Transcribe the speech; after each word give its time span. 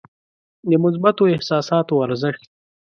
د 0.69 0.71
مثبتو 0.83 1.23
احساساتو 1.35 1.93
ارزښت. 2.05 2.43